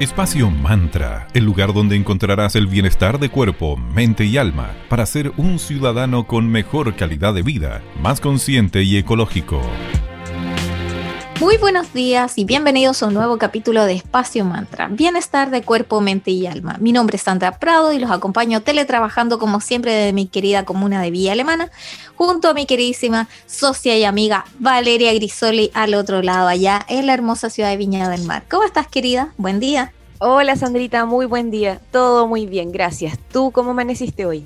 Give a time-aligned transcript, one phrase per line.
[0.00, 5.30] Espacio Mantra, el lugar donde encontrarás el bienestar de cuerpo, mente y alma para ser
[5.36, 9.60] un ciudadano con mejor calidad de vida, más consciente y ecológico.
[11.40, 16.02] Muy buenos días y bienvenidos a un nuevo capítulo de Espacio Mantra, bienestar de cuerpo,
[16.02, 16.76] mente y alma.
[16.80, 21.00] Mi nombre es Sandra Prado y los acompaño teletrabajando como siempre de mi querida comuna
[21.00, 21.70] de Villa Alemana,
[22.14, 27.14] junto a mi queridísima socia y amiga Valeria Grisoli al otro lado, allá en la
[27.14, 28.44] hermosa ciudad de Viña del Mar.
[28.50, 29.32] ¿Cómo estás querida?
[29.38, 29.94] Buen día.
[30.22, 31.80] Hola Sandrita, muy buen día.
[31.90, 33.18] Todo muy bien, gracias.
[33.32, 34.44] ¿Tú cómo amaneciste hoy?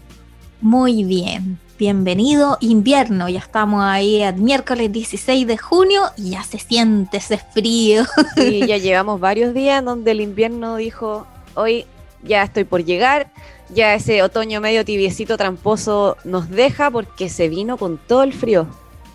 [0.61, 1.59] Muy bien.
[1.77, 7.39] Bienvenido invierno, ya estamos ahí el miércoles 16 de junio y ya se siente ese
[7.39, 8.05] frío.
[8.37, 11.87] Sí, ya llevamos varios días donde el invierno dijo, hoy
[12.23, 13.33] ya estoy por llegar,
[13.69, 18.69] ya ese otoño medio tibiecito tramposo nos deja porque se vino con todo el frío.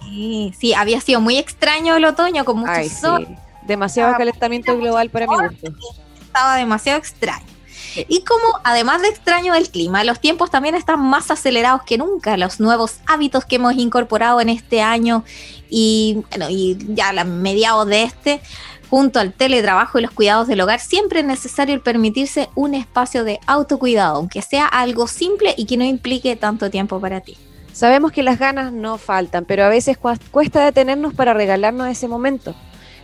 [0.04, 3.26] Sí, sí había sido muy extraño el otoño con mucho sol.
[3.66, 5.72] Demasiado calentamiento global para mi gusto.
[6.40, 7.46] Estaba demasiado extraño.
[8.08, 12.38] Y como además de extraño el clima, los tiempos también están más acelerados que nunca.
[12.38, 15.26] Los nuevos hábitos que hemos incorporado en este año
[15.70, 18.40] y, bueno, y ya a mediados de este,
[18.90, 23.42] junto al teletrabajo y los cuidados del hogar, siempre es necesario permitirse un espacio de
[23.46, 27.36] autocuidado, aunque sea algo simple y que no implique tanto tiempo para ti.
[27.74, 32.56] Sabemos que las ganas no faltan, pero a veces cuesta detenernos para regalarnos ese momento.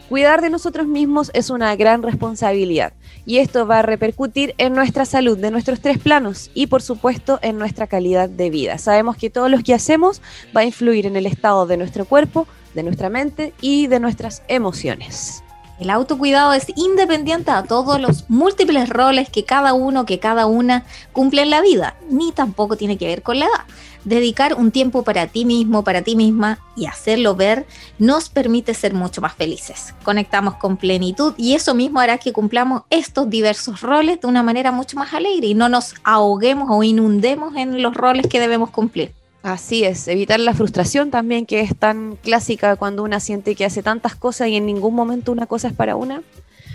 [0.09, 2.93] Cuidar de nosotros mismos es una gran responsabilidad
[3.25, 7.39] y esto va a repercutir en nuestra salud de nuestros tres planos y por supuesto
[7.41, 8.77] en nuestra calidad de vida.
[8.77, 10.21] Sabemos que todo lo que hacemos
[10.55, 14.43] va a influir en el estado de nuestro cuerpo, de nuestra mente y de nuestras
[14.47, 15.44] emociones.
[15.77, 20.85] El autocuidado es independiente a todos los múltiples roles que cada uno, que cada una
[21.11, 23.65] cumple en la vida, ni tampoco tiene que ver con la edad.
[24.05, 27.65] Dedicar un tiempo para ti mismo, para ti misma y hacerlo ver
[27.99, 29.93] nos permite ser mucho más felices.
[30.03, 34.71] Conectamos con plenitud y eso mismo hará que cumplamos estos diversos roles de una manera
[34.71, 39.11] mucho más alegre y no nos ahoguemos o inundemos en los roles que debemos cumplir.
[39.45, 43.83] Así es, evitar la frustración también que es tan clásica cuando una siente que hace
[43.83, 46.23] tantas cosas y en ningún momento una cosa es para una.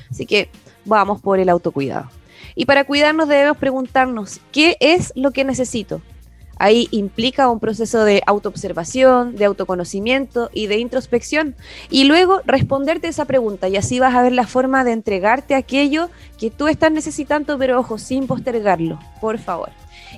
[0.08, 0.50] Así que
[0.84, 2.08] vamos por el autocuidado.
[2.54, 6.00] Y para cuidarnos debemos preguntarnos, ¿qué es lo que necesito?
[6.60, 11.56] Ahí implica un proceso de autoobservación, de autoconocimiento y de introspección.
[11.90, 16.08] Y luego responderte esa pregunta y así vas a ver la forma de entregarte aquello
[16.38, 19.70] que tú estás necesitando, pero ojo, sin postergarlo, por favor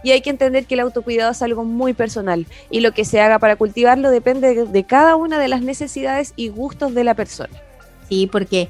[0.02, 3.20] y hay que entender que el autocuidado es algo muy personal y lo que se
[3.20, 7.54] haga para cultivarlo depende de, cada una de las necesidades y gustos de la persona.
[8.08, 8.68] Sí, porque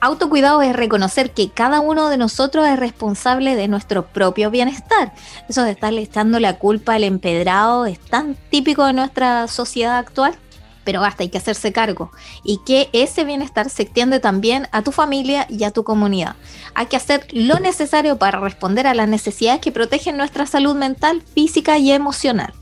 [0.00, 5.12] autocuidado es reconocer que cada uno de nosotros es responsable de nuestro propio bienestar.
[5.48, 10.36] Eso de estarle echando la culpa al empedrado es tan típico de nuestra sociedad actual
[10.84, 12.10] pero hasta hay que hacerse cargo
[12.42, 16.36] y que ese bienestar se extiende también a tu familia y a tu comunidad.
[16.74, 21.22] Hay que hacer lo necesario para responder a las necesidades que protegen nuestra salud mental,
[21.34, 22.52] física y emocional.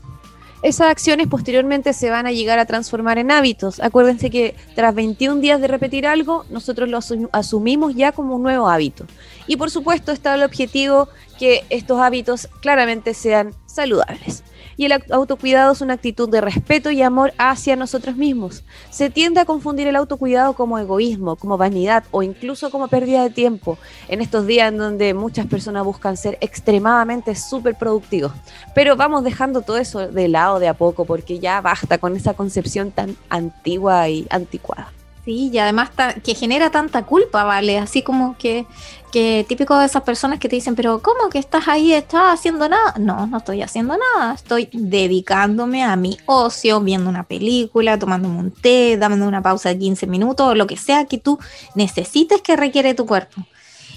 [0.63, 3.81] Esas acciones posteriormente se van a llegar a transformar en hábitos.
[3.81, 6.99] Acuérdense que tras 21 días de repetir algo, nosotros lo
[7.33, 9.05] asumimos ya como un nuevo hábito.
[9.45, 14.45] Y por supuesto está el objetivo que estos hábitos claramente sean saludables
[14.77, 18.63] y el autocuidado es una actitud de respeto y amor hacia nosotros mismos.
[18.89, 23.29] Se tiende a confundir el autocuidado como egoísmo, como vanidad o incluso como pérdida de
[23.29, 28.31] tiempo en estos días en donde muchas personas buscan ser extremadamente súper productivos.
[28.73, 32.33] Pero vamos dejando todo eso de lado de a poco porque ya basta con esa
[32.33, 34.91] concepción tan antigua y anticuada.
[35.25, 35.89] Sí, y además
[36.21, 37.77] que genera tanta culpa, ¿vale?
[37.79, 38.65] Así como que,
[39.13, 41.93] que típico de esas personas que te dicen, pero ¿cómo que estás ahí?
[41.93, 42.95] ¿Estás haciendo nada?
[42.99, 44.33] No, no estoy haciendo nada.
[44.33, 49.79] Estoy dedicándome a mi ocio, viendo una película, tomándome un té, dando una pausa de
[49.79, 51.39] 15 minutos, lo que sea que tú
[51.73, 53.45] necesites que requiere tu cuerpo.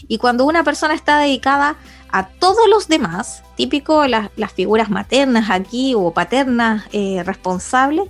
[0.07, 1.77] Y cuando una persona está dedicada
[2.13, 8.09] a todos los demás, típico las, las figuras maternas aquí o paternas eh, responsables,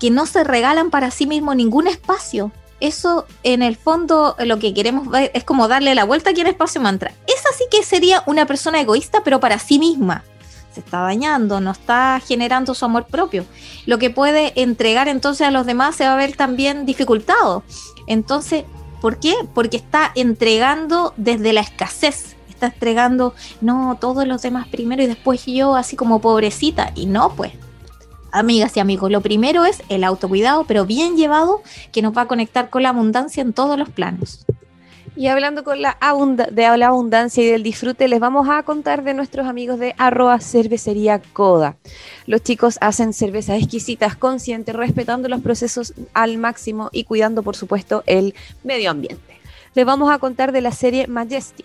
[0.00, 2.50] que no se regalan para sí mismo ningún espacio.
[2.80, 6.46] Eso en el fondo lo que queremos ver es como darle la vuelta aquí en
[6.46, 7.12] espacio mantra.
[7.26, 10.24] Esa sí que sería una persona egoísta, pero para sí misma.
[10.72, 13.44] Se está dañando, no está generando su amor propio.
[13.86, 17.62] Lo que puede entregar entonces a los demás se va a ver también dificultado.
[18.06, 18.64] Entonces,
[19.02, 19.34] ¿por qué?
[19.52, 22.36] Porque está entregando desde la escasez.
[22.48, 26.92] Está entregando, no, todos los demás primero y después yo, así como pobrecita.
[26.94, 27.52] Y no, pues,
[28.32, 31.62] amigas y amigos, lo primero es el autocuidado, pero bien llevado,
[31.92, 34.44] que nos va a conectar con la abundancia en todos los planos.
[35.16, 35.98] Y hablando con la
[36.50, 40.40] de la abundancia y del disfrute, les vamos a contar de nuestros amigos de arroba
[40.40, 41.76] cervecería Coda.
[42.26, 48.02] Los chicos hacen cervezas exquisitas, conscientes, respetando los procesos al máximo y cuidando, por supuesto,
[48.06, 48.34] el
[48.64, 49.29] medio ambiente.
[49.74, 51.64] Les vamos a contar de la serie Majesty.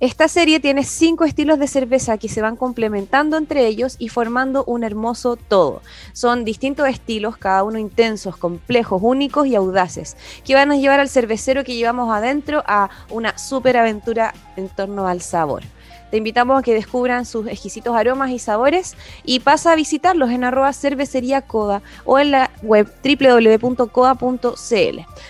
[0.00, 4.64] Esta serie tiene cinco estilos de cerveza que se van complementando entre ellos y formando
[4.64, 5.82] un hermoso todo.
[6.12, 11.08] Son distintos estilos, cada uno intensos, complejos, únicos y audaces, que van a llevar al
[11.08, 15.62] cervecero que llevamos adentro a una super aventura en torno al sabor.
[16.10, 20.44] Te invitamos a que descubran sus exquisitos aromas y sabores y pasa a visitarlos en
[20.44, 24.46] arroba cervecería coda o en la web www.coda.cl.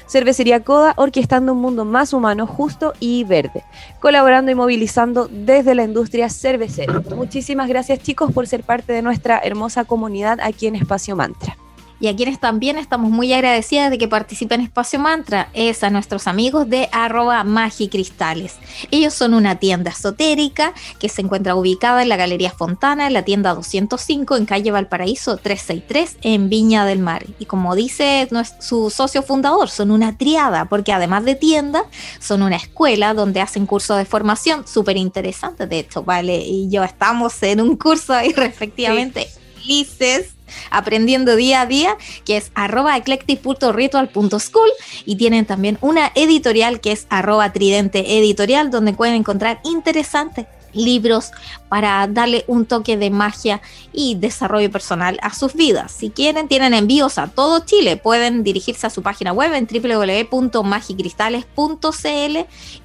[0.06, 3.64] Cervecería Coda, orquestando un mundo más humano, justo y verde,
[4.00, 7.02] colaborando y movilizando desde la industria cervecera.
[7.14, 11.56] Muchísimas gracias chicos por ser parte de nuestra hermosa comunidad aquí en Espacio Mantra
[12.00, 15.90] y a quienes también estamos muy agradecidas de que participen en Espacio Mantra es a
[15.90, 18.56] nuestros amigos de arroba magicristales.
[18.90, 23.22] Ellos son una tienda esotérica que se encuentra ubicada en la Galería Fontana, en la
[23.22, 27.24] tienda 205 en calle Valparaíso 363 en Viña del Mar.
[27.38, 28.28] Y como dice
[28.60, 31.84] su socio fundador, son una triada porque además de tienda,
[32.18, 35.68] son una escuela donde hacen cursos de formación súper interesantes.
[35.68, 39.28] De hecho, vale, y yo estamos en un curso ahí respectivamente.
[39.66, 40.36] Felices
[40.70, 44.70] aprendiendo día a día, que es arroba eclectic.ritual.school
[45.04, 50.46] y tienen también una editorial que es arroba tridente editorial, donde pueden encontrar interesantes
[50.76, 51.32] libros
[51.68, 53.60] para darle un toque de magia
[53.92, 55.90] y desarrollo personal a sus vidas.
[55.92, 57.96] Si quieren, tienen envíos a todo Chile.
[57.96, 62.38] Pueden dirigirse a su página web en www.magicristales.cl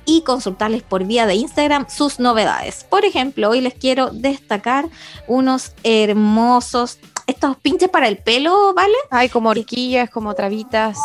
[0.05, 2.85] y consultarles por vía de Instagram sus novedades.
[2.89, 4.89] Por ejemplo, hoy les quiero destacar
[5.27, 8.95] unos hermosos estos pinches para el pelo, ¿vale?
[9.09, 10.97] Hay como horquillas, como trabitas.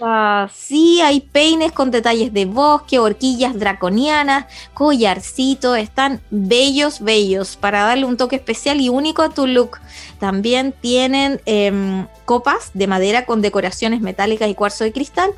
[0.00, 7.82] Ah, sí, hay peines con detalles de bosque, horquillas draconianas, collarcitos, están bellos, bellos, para
[7.82, 9.78] darle un toque especial y único a tu look.
[10.20, 15.32] También tienen em, copas de madera con decoraciones metálicas y cuarzo de cristal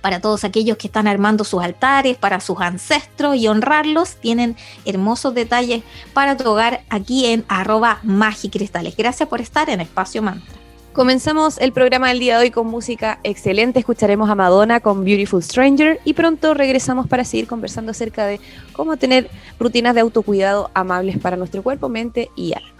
[0.00, 5.34] para todos aquellos que están armando sus altares, para sus ancestros y honrarlos, tienen hermosos
[5.34, 5.82] detalles
[6.14, 8.96] para tu hogar aquí en arroba magicristales.
[8.96, 10.59] Gracias por estar en Espacio Mantra.
[10.92, 13.78] Comenzamos el programa del día de hoy con música excelente.
[13.78, 18.40] Escucharemos a Madonna con Beautiful Stranger y pronto regresamos para seguir conversando acerca de
[18.72, 22.79] cómo tener rutinas de autocuidado amables para nuestro cuerpo, mente y alma.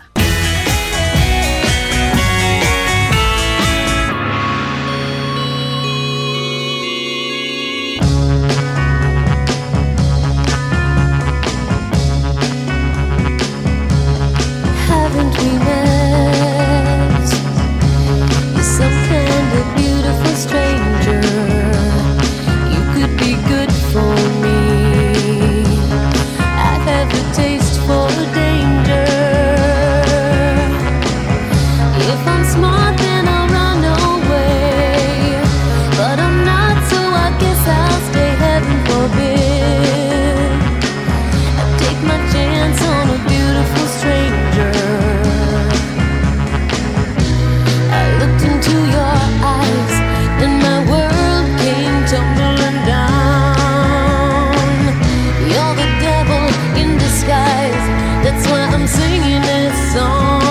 [57.31, 57.85] guys.
[58.25, 60.50] That's why I'm singing this song.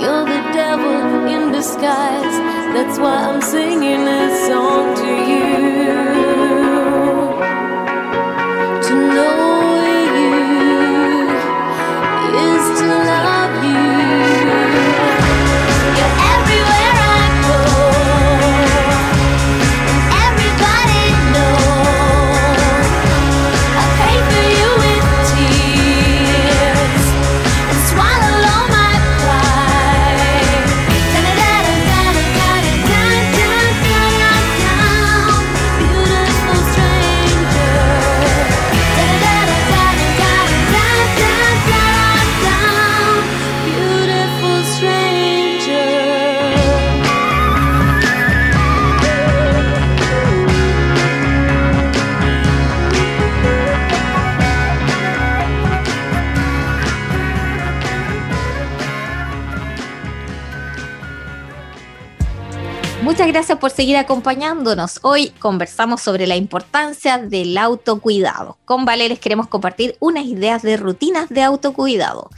[0.00, 2.36] You're the devil in disguise.
[2.74, 5.53] That's why I'm singing this song to you.
[63.26, 65.00] Gracias por seguir acompañándonos.
[65.02, 68.58] Hoy conversamos sobre la importancia del autocuidado.
[68.64, 72.30] Con Vale les queremos compartir unas ideas de rutinas de autocuidado.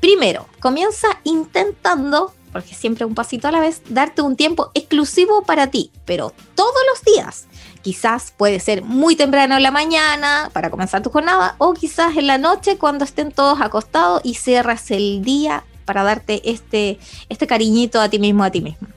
[0.00, 5.68] Primero, comienza intentando, porque siempre un pasito a la vez, darte un tiempo exclusivo para
[5.68, 7.46] ti, pero todos los días.
[7.82, 12.26] Quizás puede ser muy temprano en la mañana para comenzar tu jornada o quizás en
[12.26, 18.00] la noche cuando estén todos acostados y cierras el día para darte este, este cariñito
[18.00, 18.88] a ti mismo, a ti mismo.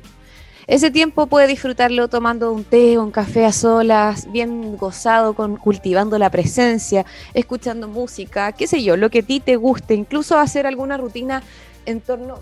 [0.72, 5.58] Ese tiempo puede disfrutarlo tomando un té o un café a solas, bien gozado, con,
[5.58, 10.40] cultivando la presencia, escuchando música, qué sé yo, lo que a ti te guste, incluso
[10.40, 11.44] hacer alguna rutina
[11.86, 12.40] en torno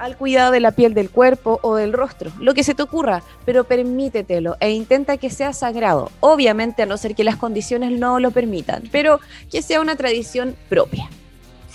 [0.00, 3.22] al cuidado de la piel del cuerpo o del rostro, lo que se te ocurra,
[3.44, 8.18] pero permítetelo e intenta que sea sagrado, obviamente a no ser que las condiciones no
[8.18, 9.20] lo permitan, pero
[9.52, 11.08] que sea una tradición propia.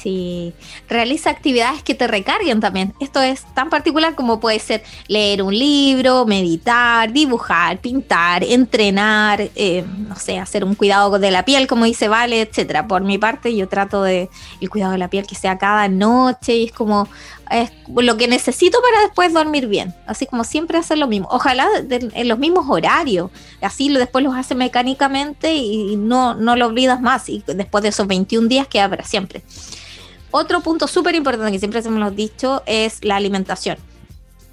[0.04, 0.54] Sí,
[0.90, 2.94] realiza actividades que te recarguen también.
[3.00, 9.86] Esto es tan particular como puede ser leer un libro, meditar, dibujar, pintar, entrenar, eh,
[10.10, 12.86] no sé, hacer un cuidado de la piel, como dice Vale, etcétera.
[12.86, 14.30] Por mi parte, yo trato de
[14.60, 17.08] el cuidado de la piel que sea cada noche y es como
[17.50, 19.96] es lo que necesito para después dormir bien.
[20.06, 21.30] Así como siempre hacer lo mismo.
[21.32, 23.32] Ojalá en los mismos horarios.
[23.62, 27.30] Así lo, después los hace mecánicamente y no, no lo olvidas más.
[27.30, 29.44] Y después de esos 21 días queda para siempre.
[30.36, 33.78] Otro punto súper importante que siempre hemos dicho es la alimentación.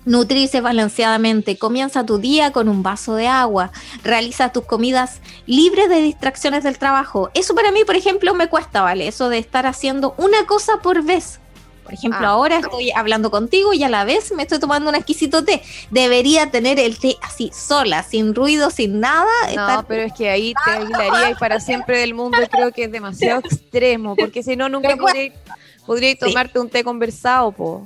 [0.04, 1.56] Nutrirse balanceadamente.
[1.56, 3.72] Comienza tu día con un vaso de agua.
[4.04, 7.30] Realiza tus comidas libres de distracciones del trabajo.
[7.32, 9.08] Eso para mí, por ejemplo, me cuesta, ¿vale?
[9.08, 11.40] Eso de estar haciendo una cosa por vez.
[11.82, 12.32] Por ejemplo, ah.
[12.32, 15.62] ahora estoy hablando contigo y a la vez me estoy tomando un exquisito té.
[15.90, 19.30] Debería tener el té así, sola, sin ruido, sin nada.
[19.56, 22.92] No, pero es que ahí te aislaría y para siempre del mundo creo que es
[22.92, 24.94] demasiado extremo, porque si no, nunca
[25.90, 27.84] podría tomarte un té conversado, po.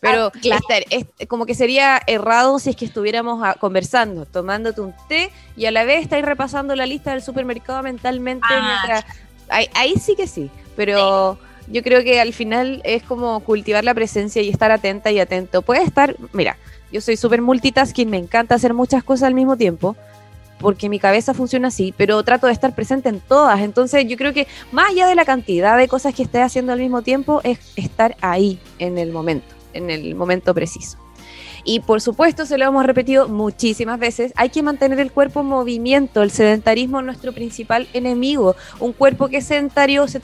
[0.00, 4.94] Pero ah, es, como que sería errado si es que estuviéramos ah, conversando, tomándote un
[5.06, 8.46] té y a la vez estáis repasando la lista del supermercado mentalmente.
[8.50, 9.04] Ah,
[9.50, 14.40] ahí, sí que sí, pero yo creo que al final es como cultivar la presencia
[14.40, 15.60] y estar atenta y atento.
[15.60, 16.56] Puede estar, mira,
[16.90, 19.94] yo soy súper multitasking, me encanta hacer muchas cosas al mismo tiempo
[20.62, 23.60] porque mi cabeza funciona así, pero trato de estar presente en todas.
[23.60, 26.78] Entonces yo creo que más allá de la cantidad de cosas que esté haciendo al
[26.78, 31.01] mismo tiempo, es estar ahí en el momento, en el momento preciso.
[31.64, 35.46] Y por supuesto, se lo hemos repetido muchísimas veces, hay que mantener el cuerpo en
[35.46, 36.22] movimiento.
[36.22, 38.56] El sedentarismo es nuestro principal enemigo.
[38.80, 40.20] Un cuerpo que es sedentario se,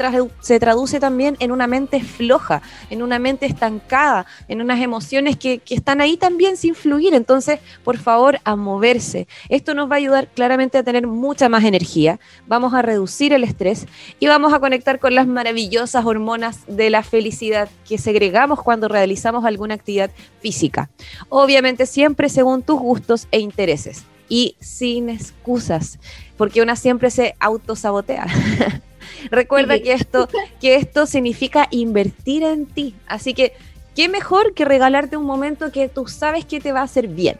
[0.59, 5.75] traduce también en una mente floja, en una mente estancada, en unas emociones que, que
[5.75, 7.14] están ahí también sin fluir.
[7.14, 9.28] Entonces, por favor, a moverse.
[9.49, 12.18] Esto nos va a ayudar claramente a tener mucha más energía.
[12.47, 13.87] Vamos a reducir el estrés
[14.18, 19.45] y vamos a conectar con las maravillosas hormonas de la felicidad que segregamos cuando realizamos
[19.45, 20.90] alguna actividad física
[21.28, 25.99] obviamente siempre según tus gustos e intereses y sin excusas,
[26.37, 28.26] porque una siempre se autosabotea.
[29.30, 30.28] Recuerda que esto,
[30.61, 33.52] que esto significa invertir en ti, así que
[33.94, 37.37] qué mejor que regalarte un momento que tú sabes que te va a hacer bien.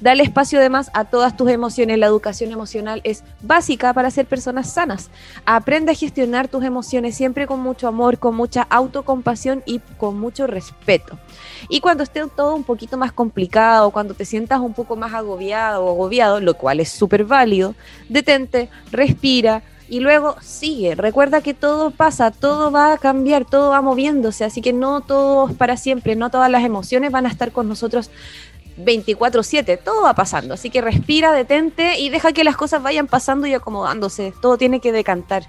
[0.00, 1.98] Dale espacio además a todas tus emociones.
[1.98, 5.10] La educación emocional es básica para ser personas sanas.
[5.44, 10.46] Aprende a gestionar tus emociones siempre con mucho amor, con mucha autocompasión y con mucho
[10.46, 11.18] respeto.
[11.68, 15.84] Y cuando esté todo un poquito más complicado, cuando te sientas un poco más agobiado
[15.84, 17.74] o agobiado, lo cual es súper válido,
[18.08, 20.94] detente, respira, y luego sigue.
[20.94, 25.48] Recuerda que todo pasa, todo va a cambiar, todo va moviéndose, así que no todo
[25.48, 28.10] es para siempre, no todas las emociones van a estar con nosotros
[28.78, 33.46] 24/7, todo va pasando, así que respira, detente y deja que las cosas vayan pasando
[33.46, 35.46] y acomodándose, todo tiene que decantar.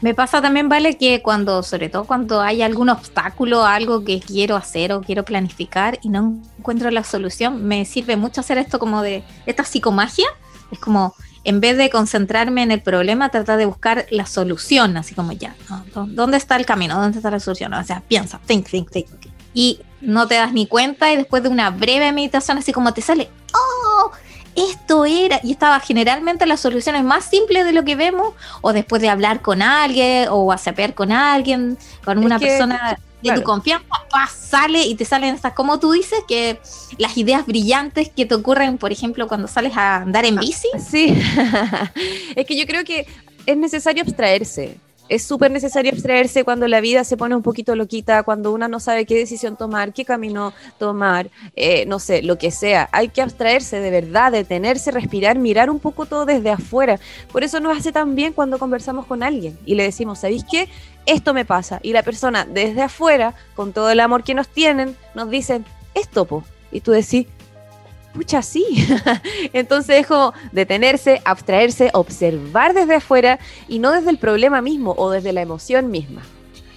[0.00, 4.56] Me pasa también, vale, que cuando, sobre todo cuando hay algún obstáculo, algo que quiero
[4.56, 9.02] hacer o quiero planificar y no encuentro la solución, me sirve mucho hacer esto como
[9.02, 10.26] de esta psicomagia.
[10.70, 15.14] Es como, en vez de concentrarme en el problema, tratar de buscar la solución, así
[15.14, 15.54] como ya,
[15.94, 17.00] ¿dónde está el camino?
[17.00, 17.72] ¿Dónde está la solución?
[17.72, 19.06] O sea, piensa, think, think, think.
[19.54, 23.02] Y no te das ni cuenta y después de una breve meditación, así como te
[23.02, 24.10] sale, oh,
[24.54, 29.02] esto era, y estaba generalmente las soluciones más simples de lo que vemos, o después
[29.02, 33.86] de hablar con alguien, o whatsappear con alguien, con una persona de tu confianza,
[34.32, 36.60] sale y te salen estas, como tú dices, que
[36.98, 40.68] las ideas brillantes que te ocurren, por ejemplo, cuando sales a andar en bici.
[40.78, 41.20] Sí,
[42.36, 43.06] es que yo creo que
[43.46, 48.22] es necesario abstraerse es súper necesario abstraerse cuando la vida se pone un poquito loquita,
[48.22, 52.50] cuando una no sabe qué decisión tomar, qué camino tomar, eh, no sé, lo que
[52.50, 52.88] sea.
[52.92, 56.98] Hay que abstraerse de verdad, detenerse, respirar, mirar un poco todo desde afuera.
[57.32, 60.68] Por eso nos hace tan bien cuando conversamos con alguien y le decimos, ¿sabéis qué?
[61.06, 61.80] Esto me pasa.
[61.82, 66.24] Y la persona desde afuera, con todo el amor que nos tienen, nos dicen, esto,
[66.24, 66.44] po.
[66.72, 67.26] Y tú decís,
[68.14, 68.64] pucha, sí.
[69.52, 75.10] Entonces es como detenerse, abstraerse, observar desde afuera y no desde el problema mismo o
[75.10, 76.22] desde la emoción misma.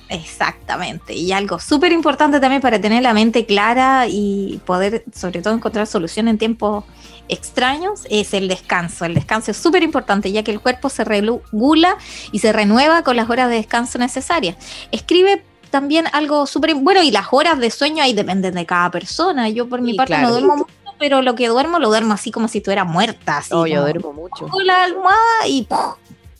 [0.09, 1.13] Exactamente.
[1.13, 5.85] Y algo súper importante también para tener la mente clara y poder, sobre todo, encontrar
[5.85, 6.85] solución en tiempos
[7.27, 9.05] extraños es el descanso.
[9.05, 11.97] El descanso es súper importante ya que el cuerpo se regula
[12.31, 14.55] y se renueva con las horas de descanso necesarias.
[14.91, 19.49] Escribe también algo súper bueno y las horas de sueño ahí dependen de cada persona.
[19.49, 22.47] Yo por mi parte no duermo mucho pero lo que duermo lo duermo así como
[22.47, 23.37] si estuviera muerta.
[23.37, 24.47] Así, yo duermo mucho.
[24.47, 25.67] Con la almohada y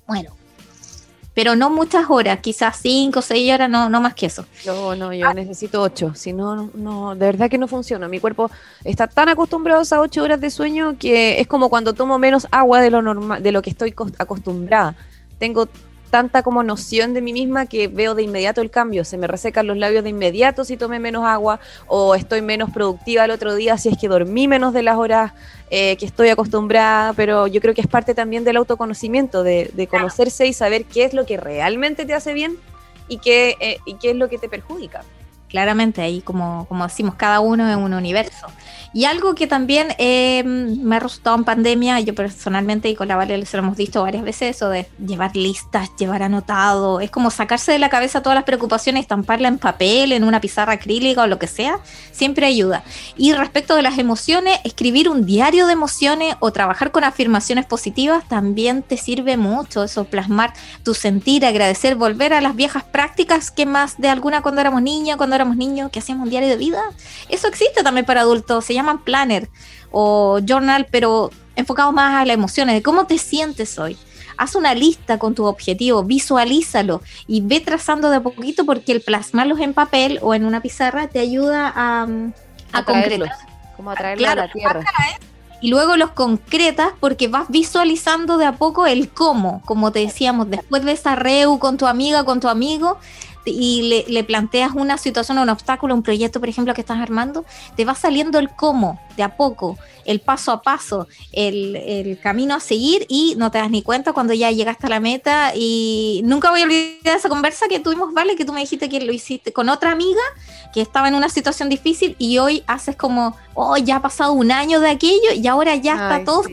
[0.06, 0.32] bueno.
[1.34, 4.44] Pero no muchas horas, quizás cinco, seis horas, no, no más que eso.
[4.66, 6.16] No, no, yo necesito ocho.
[6.16, 8.08] Si no, no, de verdad que no funciona.
[8.08, 8.50] Mi cuerpo
[8.84, 12.82] está tan acostumbrado a ocho horas de sueño que es como cuando tomo menos agua
[12.82, 14.96] de lo normal, de lo que estoy acostumbrada.
[15.38, 15.70] Tengo
[16.10, 19.06] tanta como noción de mí misma que veo de inmediato el cambio.
[19.06, 23.26] Se me resecan los labios de inmediato si tomé menos agua o estoy menos productiva
[23.26, 25.34] el otro día si es que dormí menos de las horas
[25.70, 30.48] eh, que estoy acostumbrada, pero yo creo que es parte también del autoconocimiento, de, conocerse
[30.48, 32.58] y saber qué es lo que realmente te hace bien
[33.08, 35.04] y qué, eh, y qué es lo que te perjudica.
[35.50, 38.48] Claramente, ahí como, como decimos, cada uno es un universo.
[38.94, 43.16] Y algo que también eh, me ha resultado en pandemia, yo personalmente y con la
[43.16, 47.72] Vale lo hemos visto varias veces, eso de llevar listas, llevar anotado, es como sacarse
[47.72, 51.38] de la cabeza todas las preocupaciones, estamparla en papel, en una pizarra acrílica o lo
[51.38, 51.80] que sea,
[52.12, 52.84] siempre ayuda.
[53.18, 58.28] Y respecto de las emociones, escribir un diario de emociones o trabajar con afirmaciones positivas
[58.28, 63.66] también te sirve mucho, eso, plasmar tu sentir, agradecer, volver a las viejas prácticas que
[63.66, 66.84] más de alguna cuando éramos niños, cuando éramos niños, que hacíamos un diario de vida.
[67.30, 69.50] Eso existe también para adultos, se llaman planner
[69.92, 73.98] o journal, pero enfocado más a las emociones, de cómo te sientes hoy.
[74.38, 79.02] Haz una lista con tu objetivo, visualízalo y ve trazando de a poquito porque el
[79.02, 82.08] plasmarlos en papel o en una pizarra te ayuda a,
[82.72, 83.32] a, concretar.
[83.76, 84.86] Como a traerlo a la tierra.
[85.60, 90.52] Y luego los concretas porque vas visualizando de a poco el cómo, como te decíamos,
[90.52, 93.00] después de esa reu con tu amiga, con tu amigo,
[93.48, 97.86] y le, planteas una situación, un obstáculo, un proyecto, por ejemplo, que estás armando, te
[97.86, 103.06] va saliendo el cómo, de a poco, el paso a paso, el, camino a seguir
[103.10, 105.52] y no te das ni cuenta cuando ya llegaste a la meta.
[105.56, 108.36] Y nunca voy a olvidar esa conversa que tuvimos, ¿vale?
[108.36, 110.22] Que tú me dijiste que lo hiciste con otra amiga
[110.74, 114.52] que estaba en una situación difícil y hoy haces como, oh, ya ha pasado un
[114.52, 116.44] año de aquello y ahora ya está todo.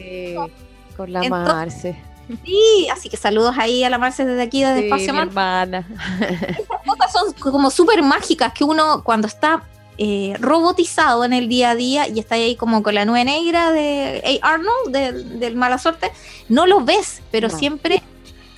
[0.96, 2.13] con la Marce.
[2.44, 5.86] Sí, así que saludos ahí a la Marce desde aquí, desde Espacio mi hermana.
[6.86, 9.62] cosas son como súper mágicas que uno cuando está
[9.96, 13.70] eh, robotizado en el día a día y está ahí como con la nube negra
[13.70, 14.40] de.
[14.42, 14.90] Arnold,
[15.38, 16.10] del mala suerte,
[16.48, 18.02] no lo ves, pero siempre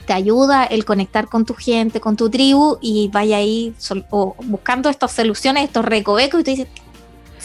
[0.07, 3.74] te ayuda el conectar con tu gente, con tu tribu y vaya ahí
[4.44, 6.68] buscando estas soluciones, estos recovecos y te dices,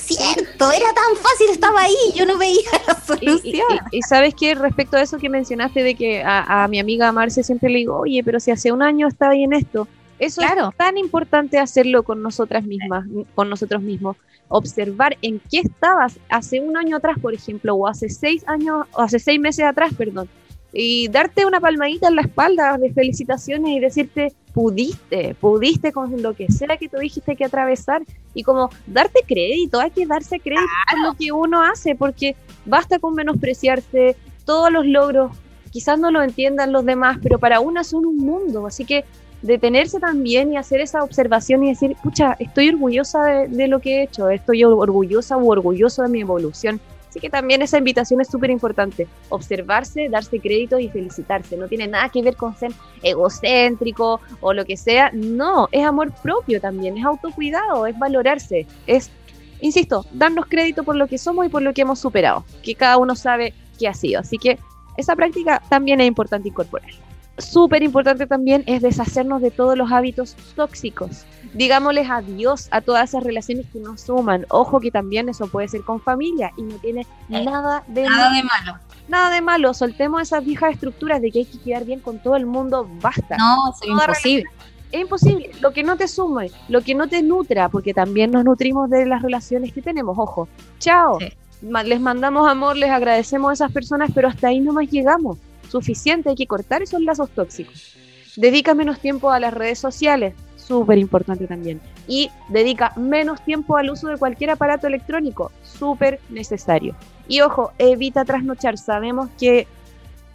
[0.02, 3.80] cierto, era tan fácil, estaba ahí, yo no veía la solución.
[3.92, 7.70] Y, sabes que respecto a eso que mencionaste de que a, mi amiga Marce siempre
[7.70, 9.88] le digo, oye, pero si hace un año estaba ahí en esto,
[10.20, 14.18] eso es tan importante hacerlo con nosotras mismas, con nosotros mismos.
[14.50, 19.02] Observar en qué estabas hace un año atrás, por ejemplo, o hace seis años, o
[19.02, 20.30] hace seis meses atrás, perdón.
[20.74, 26.34] Y darte una palmadita en la espalda de felicitaciones y decirte, pudiste, pudiste con lo
[26.34, 30.68] que sea que tú dijiste que atravesar y como darte crédito, hay que darse crédito
[30.90, 32.36] por lo que uno hace, porque
[32.66, 35.32] basta con menospreciarse todos los logros,
[35.72, 39.06] quizás no lo entiendan los demás, pero para una son un mundo, así que
[39.42, 44.04] detenerse también y hacer esa observación y decir, pucha, estoy orgullosa de, lo que he
[44.04, 46.80] hecho, estoy orgullosa u orgulloso de mi evolución
[47.12, 49.06] Así que también esa invitación es súper importante.
[49.28, 51.58] Observarse, darse crédito y felicitarse.
[51.58, 52.72] No tiene nada que ver con ser
[53.04, 55.12] egocéntrico o lo que sea.
[55.14, 59.12] No, es amor propio también, es autocuidado, es valorarse, es,
[59.60, 62.98] insisto, darnos crédito por lo que somos y por lo que hemos superado, que cada
[62.98, 64.22] uno sabe qué ha sido.
[64.22, 64.58] Así que
[64.96, 70.36] esa práctica también es importante incorporar súper importante también es deshacernos de todos los hábitos
[70.56, 71.26] tóxicos.
[71.54, 74.46] Digámosles adiós a todas esas relaciones que nos suman.
[74.50, 78.34] Ojo que también eso puede ser con familia y no tiene eh, nada de, nada
[78.34, 78.80] de malo.
[79.08, 79.74] Nada de malo.
[79.74, 82.88] Soltemos esas viejas estructuras de que hay que quedar bien con todo el mundo.
[83.02, 83.38] Basta.
[83.38, 84.46] No, es imposible.
[84.92, 85.52] Es imposible.
[85.62, 89.06] Lo que no te sume, lo que no te nutra, porque también nos nutrimos de
[89.06, 90.18] las relaciones que tenemos.
[90.18, 90.48] Ojo.
[90.80, 91.18] Chao.
[91.62, 95.38] Les mandamos amor, les agradecemos a esas personas, pero hasta ahí no más llegamos
[95.72, 97.96] suficiente, hay que cortar esos lazos tóxicos.
[98.36, 101.82] Dedica menos tiempo a las redes sociales, súper importante también.
[102.08, 106.96] Y dedica menos tiempo al uso de cualquier aparato electrónico, súper necesario.
[107.28, 108.78] Y ojo, evita trasnochar.
[108.78, 109.68] Sabemos que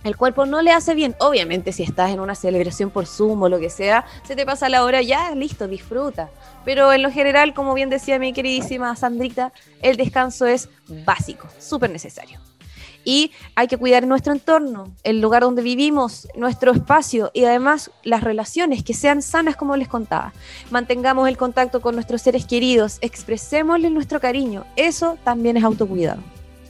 [0.05, 1.15] el cuerpo no le hace bien.
[1.21, 4.69] Obviamente, si estás en una celebración por Zoom o lo que sea, se te pasa
[4.69, 6.31] la hora, ya, listo, disfruta.
[6.65, 10.69] Pero en lo general, como bien decía mi queridísima Sandrita, el descanso es
[11.05, 12.41] básico, súper necesario
[13.07, 18.23] y hay que cuidar nuestro entorno, el lugar donde vivimos, nuestro espacio y además las
[18.23, 20.35] relaciones que sean sanas como les contaba.
[20.71, 26.21] Mantengamos el contacto con nuestros seres queridos, expresémosles nuestro cariño, eso también es autocuidado.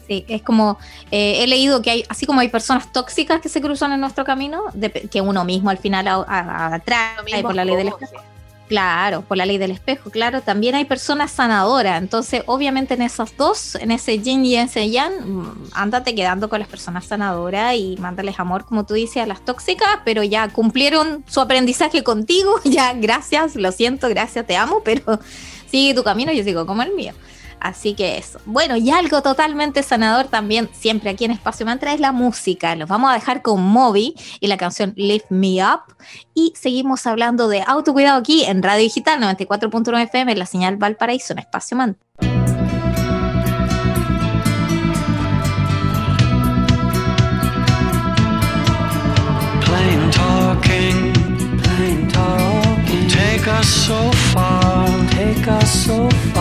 [0.07, 0.79] Sí, es como,
[1.11, 4.25] eh, he leído que hay, así como hay personas tóxicas que se cruzan en nuestro
[4.25, 4.65] camino,
[5.11, 8.36] que uno mismo al final atrae por la ley del espejo
[8.69, 10.41] Claro, por la ley del espejo, claro.
[10.41, 12.03] También hay personas sanadoras.
[12.03, 16.59] Entonces, obviamente en esas dos, en ese yin y ese yang, mm, ándate quedando con
[16.59, 21.25] las personas sanadoras y mándales amor, como tú dices, a las tóxicas, pero ya cumplieron
[21.29, 22.61] su aprendizaje contigo.
[22.77, 25.21] Ya, gracias, lo siento, gracias, te amo, pero
[25.71, 27.15] sigue tu camino, yo sigo como el mío.
[27.67, 28.39] Así que eso.
[28.47, 32.77] Bueno, y algo totalmente sanador también, siempre aquí en Espacio Mantra, es la música.
[32.77, 35.81] Los vamos a dejar con Moby y la canción Lift Me Up.
[36.33, 41.41] Y seguimos hablando de autocuidado aquí en Radio Digital 94.9 FM, la señal Valparaíso en
[41.41, 42.07] Espacio Mantra.
[53.47, 56.36] take us so far, take us so far.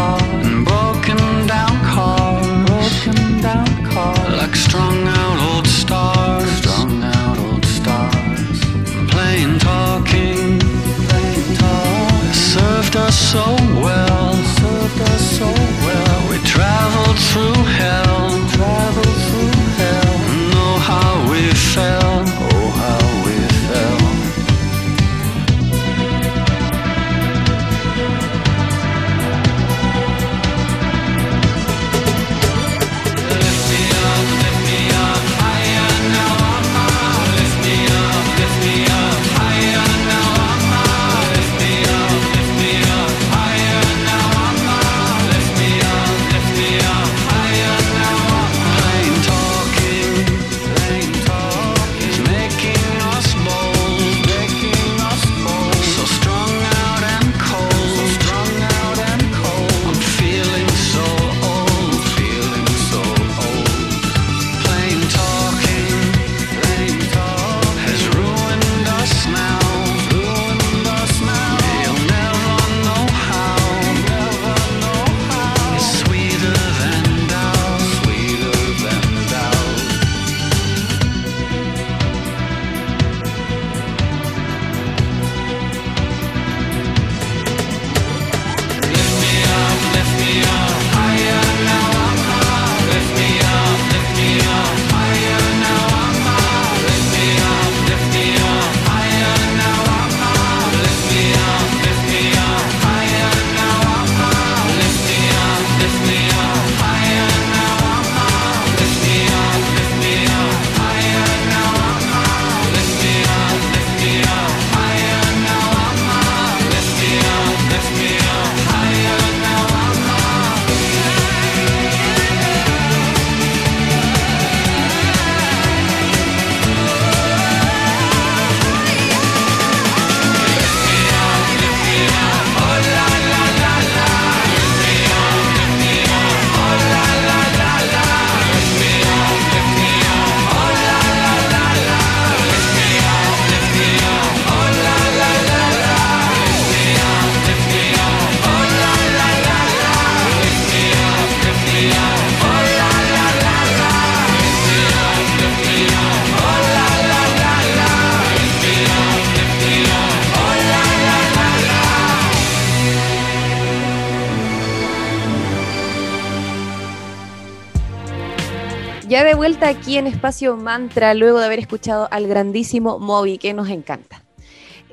[169.45, 174.23] Vuelta aquí en Espacio Mantra, luego de haber escuchado al grandísimo Moby, que nos encanta.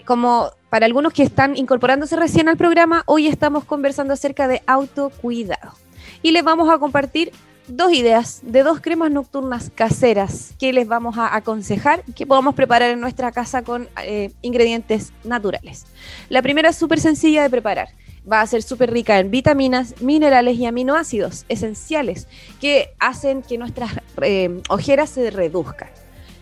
[0.04, 5.72] Como para algunos que están incorporándose recién al programa, hoy estamos conversando acerca de autocuidado.
[6.20, 7.32] Y les vamos a compartir
[7.66, 12.90] dos ideas de dos cremas nocturnas caseras que les vamos a aconsejar que podamos preparar
[12.90, 15.86] en nuestra casa con eh, ingredientes naturales.
[16.28, 17.88] La primera es súper sencilla de preparar
[18.30, 22.28] va a ser súper rica en vitaminas, minerales y aminoácidos esenciales
[22.60, 25.88] que hacen que nuestras eh, ojeras se reduzcan.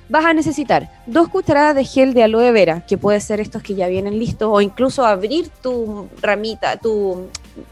[0.09, 3.77] Vas a necesitar dos cucharadas de gel de aloe vera, que puede ser estos que
[3.77, 7.29] ya vienen listos, o incluso abrir tu ramita, tu,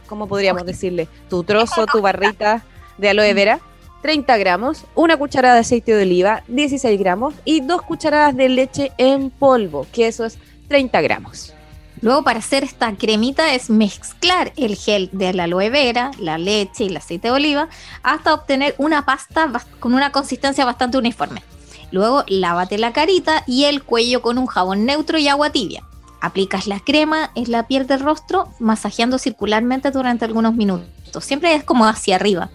[0.07, 1.09] ¿cómo podríamos decirle?
[1.29, 2.63] Tu trozo, tu barrita
[2.97, 3.61] de aloe vera.
[4.03, 8.93] 30 gramos, una cucharada de aceite de oliva, 16 gramos, y dos cucharadas de leche
[8.97, 11.53] en polvo, que eso es 30 gramos.
[12.01, 16.85] Luego para hacer esta cremita es mezclar el gel de la aloe vera, la leche
[16.85, 17.69] y el aceite de oliva
[18.03, 21.43] hasta obtener una pasta con una consistencia bastante uniforme.
[21.91, 25.83] Luego lávate la carita y el cuello con un jabón neutro y agua tibia.
[26.21, 31.25] Aplicas la crema en la piel del rostro masajeando circularmente durante algunos minutos.
[31.25, 32.51] Siempre es como hacia arriba.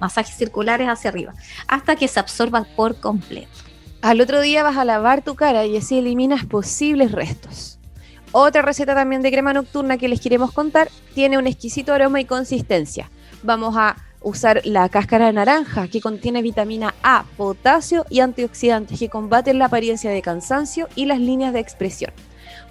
[0.00, 1.32] Masajes circulares hacia arriba.
[1.66, 3.48] Hasta que se absorba por completo.
[4.02, 7.75] Al otro día vas a lavar tu cara y así eliminas posibles restos.
[8.32, 12.24] Otra receta también de crema nocturna que les queremos contar tiene un exquisito aroma y
[12.24, 13.10] consistencia.
[13.42, 19.08] Vamos a usar la cáscara de naranja que contiene vitamina A, potasio y antioxidantes que
[19.08, 22.12] combaten la apariencia de cansancio y las líneas de expresión.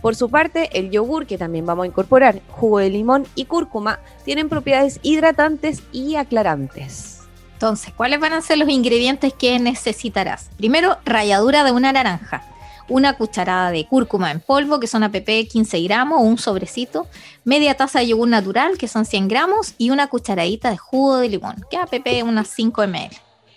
[0.02, 4.00] Por su parte, el yogur, que también vamos a incorporar, jugo de limón y cúrcuma,
[4.24, 7.22] tienen propiedades hidratantes y aclarantes.
[7.54, 10.50] Entonces, ¿cuáles van a ser los ingredientes que necesitarás?
[10.58, 12.44] Primero, ralladura de una naranja
[12.90, 17.08] una cucharada de cúrcuma en polvo, que son app 15 gramos, un sobrecito,
[17.44, 21.30] media taza de yogur natural, que son 100 gramos, y una cucharadita de jugo de
[21.30, 21.94] limón, que app
[22.24, 23.10] unas 5 ml.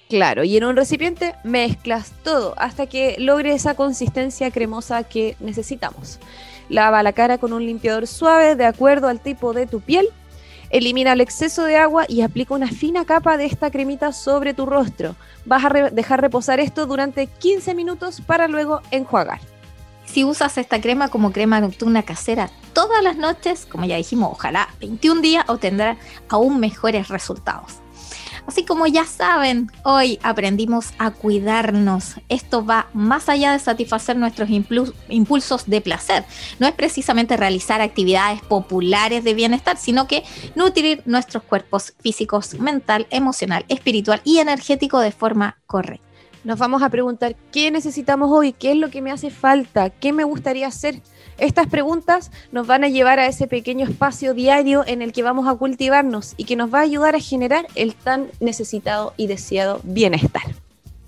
[0.08, 6.18] Claro, y en un recipiente mezclas todo hasta que logre esa consistencia cremosa que necesitamos.
[6.70, 10.08] Lava la cara con un limpiador suave de acuerdo al tipo de tu piel
[10.70, 14.66] Elimina el exceso de agua y aplica una fina capa de esta cremita sobre tu
[14.66, 15.16] rostro.
[15.46, 19.40] Vas a dejar reposar esto durante 15 minutos para luego enjuagar.
[20.04, 24.68] Si usas esta crema como crema nocturna casera todas las noches, como ya dijimos, ojalá
[24.81, 27.81] 21 días obtendrás aún mejores resultados.
[28.48, 32.14] Así como ya saben, hoy aprendimos a cuidarnos.
[32.30, 36.24] Esto va más allá de satisfacer nuestros impulsos de placer.
[36.58, 43.06] No es precisamente realizar actividades populares de bienestar, sino que nutrir nuestros cuerpos físicos, mental,
[43.11, 46.08] emocional, espiritual y energético de forma correcta.
[46.42, 50.14] Nos vamos a preguntar qué necesitamos hoy, qué es lo que me hace falta, qué
[50.14, 51.02] me gustaría hacer
[51.38, 55.48] estas preguntas nos van a llevar a ese pequeño espacio diario en el que vamos
[55.48, 59.81] a cultivarnos y que nos va a ayudar a generar el tan necesitado y deseado
[59.85, 60.42] bienestar.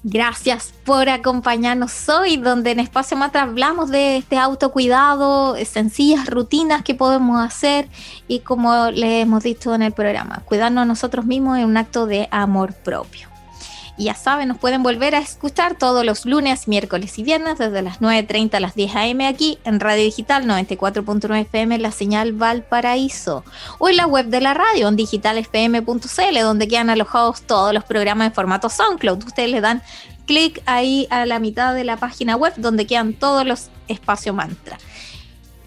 [0.02, 6.94] Gracias por acompañarnos hoy, donde en Espacio Matra hablamos de este autocuidado, sencillas rutinas que
[6.94, 7.86] podemos hacer
[8.26, 12.06] y como le hemos dicho en el programa, cuidarnos a nosotros mismos es un acto
[12.06, 13.29] de amor propio.
[14.00, 17.82] Y ya saben, nos pueden volver a escuchar todos los lunes, miércoles y viernes desde
[17.82, 19.26] las 9.30 a las 10 a.m.
[19.26, 23.44] aquí en Radio Digital 94.9 FM, la señal Valparaíso.
[23.78, 28.28] O en la web de la radio, en digitalfm.cl, donde quedan alojados todos los programas
[28.28, 29.22] en formato SoundCloud.
[29.22, 29.82] Ustedes le dan
[30.24, 34.78] clic ahí a la mitad de la página web donde quedan todos los espacios mantra.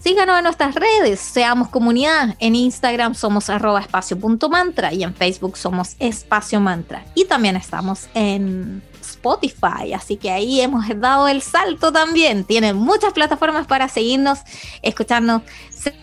[0.04, 2.34] Síganos en nuestras redes, seamos comunidad.
[2.38, 7.06] En Instagram somos arroba espacio.mantra y en Facebook somos espacio mantra.
[7.14, 12.44] Y también estamos en Spotify, así que ahí hemos dado el salto también.
[12.44, 14.40] Tienen muchas plataformas para seguirnos,
[14.82, 15.40] escucharnos,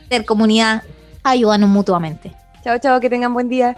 [0.10, 0.82] ser comunidad,
[1.22, 2.36] ayudarnos mutuamente.
[2.64, 3.78] Chao, chao, que tengan buen día.